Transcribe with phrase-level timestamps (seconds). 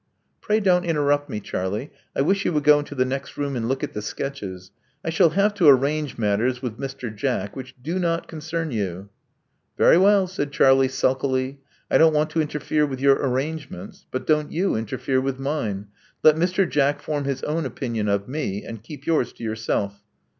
[0.41, 1.91] Pray don't interrupt me, Charlie.
[2.15, 4.71] I wish you would go into the next room and look at the sketches.
[5.05, 7.15] I shall have to arrange matters with Mr.
[7.15, 9.09] Jack which do not concern you."
[9.77, 11.59] '*Very well," said Charlie, sulkily.
[11.91, 15.89] I don't want to interfere with your arrangements; but don't you interfere with mine.
[16.23, 16.67] Let Mr.
[16.67, 19.91] Jackrforjpi his own opinion, of me; and keep yours to yoafcelf."